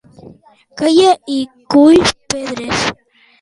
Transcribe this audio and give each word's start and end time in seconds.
Calla 0.79 1.11
i 1.33 1.35
cull 1.75 2.01
pedres. 2.35 2.83